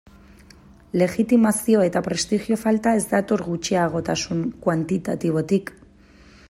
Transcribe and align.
Legitimazio 1.01 1.83
eta 1.89 2.01
prestigio 2.07 2.57
falta 2.63 2.95
ez 3.01 3.05
dator 3.13 3.45
gutxiagotasun 3.51 4.43
kuantitatibotik. 4.65 5.73